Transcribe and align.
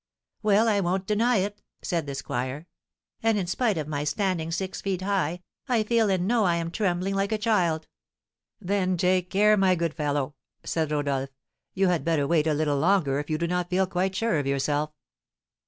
"Well, 0.41 0.67
I 0.67 0.79
won't 0.79 1.05
deny 1.05 1.35
it!" 1.37 1.61
said 1.83 2.07
the 2.07 2.15
squire. 2.15 2.65
"And, 3.21 3.47
spite 3.47 3.77
of 3.77 3.87
my 3.87 4.03
standing 4.03 4.51
six 4.51 4.81
feet 4.81 5.03
high, 5.03 5.41
I 5.69 5.83
feel 5.83 6.09
and 6.09 6.27
know 6.27 6.43
I 6.43 6.55
am 6.55 6.71
trembling 6.71 7.13
like 7.13 7.31
a 7.31 7.37
child." 7.37 7.87
"Then 8.59 8.97
take 8.97 9.29
care, 9.29 9.55
my 9.57 9.75
good 9.75 9.93
fellow!" 9.93 10.33
said 10.63 10.91
Rodolph. 10.91 11.29
"You 11.75 11.89
had 11.89 12.03
better 12.03 12.25
wait 12.25 12.47
a 12.47 12.55
little 12.55 12.79
longer 12.79 13.19
if 13.19 13.29
you 13.29 13.37
do 13.37 13.45
not 13.45 13.69
feel 13.69 13.85
quite 13.85 14.15
sure 14.15 14.39
of 14.39 14.47
yourself." 14.47 14.89